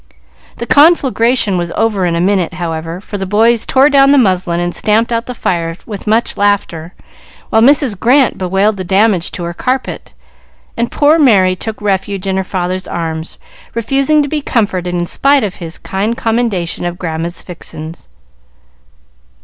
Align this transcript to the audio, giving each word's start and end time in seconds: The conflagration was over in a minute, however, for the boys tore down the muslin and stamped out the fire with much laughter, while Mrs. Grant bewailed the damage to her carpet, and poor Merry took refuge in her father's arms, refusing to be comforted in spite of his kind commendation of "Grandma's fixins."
The 0.57 0.65
conflagration 0.65 1.59
was 1.59 1.71
over 1.75 2.07
in 2.07 2.15
a 2.15 2.19
minute, 2.19 2.55
however, 2.55 2.99
for 2.99 3.19
the 3.19 3.27
boys 3.27 3.67
tore 3.67 3.87
down 3.87 4.09
the 4.09 4.17
muslin 4.17 4.59
and 4.59 4.73
stamped 4.73 5.11
out 5.11 5.27
the 5.27 5.35
fire 5.35 5.77
with 5.85 6.07
much 6.07 6.37
laughter, 6.37 6.95
while 7.51 7.61
Mrs. 7.61 7.99
Grant 7.99 8.35
bewailed 8.35 8.77
the 8.77 8.83
damage 8.83 9.29
to 9.33 9.43
her 9.43 9.53
carpet, 9.53 10.15
and 10.75 10.91
poor 10.91 11.19
Merry 11.19 11.55
took 11.55 11.79
refuge 11.83 12.25
in 12.25 12.35
her 12.35 12.43
father's 12.43 12.87
arms, 12.87 13.37
refusing 13.75 14.23
to 14.23 14.27
be 14.27 14.41
comforted 14.41 14.91
in 14.95 15.05
spite 15.05 15.43
of 15.43 15.57
his 15.57 15.77
kind 15.77 16.17
commendation 16.17 16.83
of 16.83 16.97
"Grandma's 16.97 17.43
fixins." 17.43 18.07